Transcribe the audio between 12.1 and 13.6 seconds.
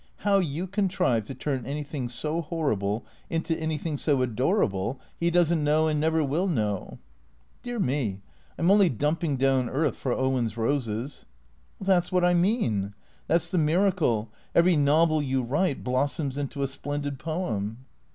what I mean. That 's the